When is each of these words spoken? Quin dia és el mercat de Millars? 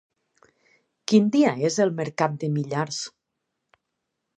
Quin 1.11 1.29
dia 1.37 1.53
és 1.71 1.79
el 1.85 1.95
mercat 2.01 2.41
de 2.45 2.53
Millars? 2.59 3.07